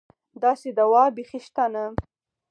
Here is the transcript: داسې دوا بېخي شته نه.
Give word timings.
داسې 0.43 0.69
دوا 0.79 1.03
بېخي 1.15 1.39
شته 1.45 1.65
نه. 1.73 1.85